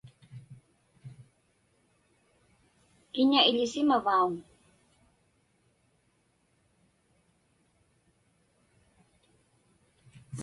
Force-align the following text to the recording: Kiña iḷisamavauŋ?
Kiña 3.13 3.39
iḷisamavauŋ? 3.49 4.33